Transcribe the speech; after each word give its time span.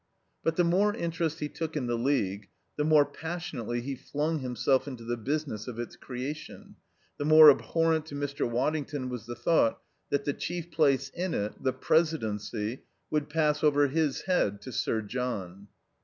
But 0.43 0.55
the 0.55 0.63
more 0.63 0.95
interest 0.95 1.41
he 1.41 1.47
took 1.47 1.77
in 1.77 1.85
the 1.85 1.93
League, 1.95 2.49
the 2.75 2.83
more 2.83 3.05
passionately 3.05 3.81
he 3.81 3.93
flung 3.93 4.39
himself 4.39 4.87
into 4.87 5.03
the 5.03 5.15
business 5.15 5.67
of 5.67 5.77
its 5.77 5.95
creation, 5.95 6.75
the 7.19 7.23
more 7.25 7.51
abhorrent 7.51 8.07
to 8.07 8.15
Mr. 8.15 8.49
Waddington 8.49 9.09
was 9.09 9.27
the 9.27 9.35
thought 9.35 9.79
that 10.09 10.25
the 10.25 10.33
chief 10.33 10.71
place 10.71 11.09
in 11.09 11.35
it, 11.35 11.61
the 11.61 11.71
presidency, 11.71 12.81
would 13.11 13.29
pass 13.29 13.63
over 13.63 13.89
his 13.89 14.21
head 14.21 14.59
to 14.63 14.71
Sir 14.71 15.03
John. 15.03 15.67